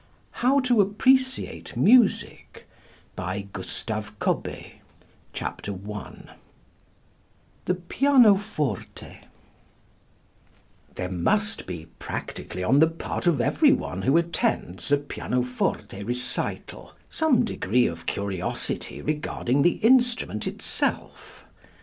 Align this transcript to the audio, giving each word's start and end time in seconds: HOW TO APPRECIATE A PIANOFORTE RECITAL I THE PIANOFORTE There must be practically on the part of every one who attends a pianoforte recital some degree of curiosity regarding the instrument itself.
HOW 0.31 0.59
TO 0.59 0.81
APPRECIATE 0.81 1.73
A 1.73 1.73
PIANOFORTE 1.75 2.63
RECITAL 3.15 4.43
I 5.19 5.59
THE 7.65 7.75
PIANOFORTE 7.75 9.17
There 10.95 11.07
must 11.09 11.67
be 11.67 11.85
practically 11.99 12.63
on 12.63 12.79
the 12.79 12.87
part 12.89 13.27
of 13.27 13.39
every 13.39 13.71
one 13.73 14.01
who 14.01 14.17
attends 14.17 14.91
a 14.91 14.97
pianoforte 14.97 16.03
recital 16.03 16.93
some 17.11 17.45
degree 17.45 17.85
of 17.85 18.07
curiosity 18.07 19.03
regarding 19.03 19.61
the 19.61 19.73
instrument 19.83 20.47
itself. 20.47 21.45